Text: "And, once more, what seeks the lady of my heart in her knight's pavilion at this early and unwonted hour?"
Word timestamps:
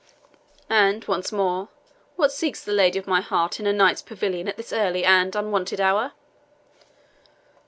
"And, 0.67 1.05
once 1.05 1.31
more, 1.31 1.69
what 2.15 2.31
seeks 2.31 2.63
the 2.65 2.71
lady 2.71 2.97
of 2.97 3.05
my 3.05 3.21
heart 3.21 3.59
in 3.59 3.67
her 3.67 3.71
knight's 3.71 4.01
pavilion 4.01 4.47
at 4.47 4.57
this 4.57 4.73
early 4.73 5.05
and 5.05 5.35
unwonted 5.35 5.79
hour?" 5.79 6.13